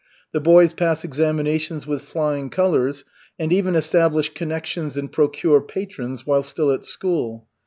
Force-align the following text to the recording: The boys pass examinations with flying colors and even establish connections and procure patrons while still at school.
The 0.31 0.41
boys 0.41 0.73
pass 0.73 1.03
examinations 1.03 1.85
with 1.85 2.01
flying 2.01 2.49
colors 2.49 3.05
and 3.37 3.53
even 3.53 3.75
establish 3.75 4.33
connections 4.33 4.97
and 4.97 5.11
procure 5.11 5.61
patrons 5.61 6.25
while 6.25 6.41
still 6.41 6.71
at 6.71 6.83
school. 6.83 7.45